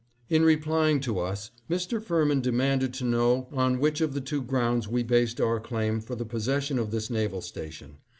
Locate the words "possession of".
6.25-6.89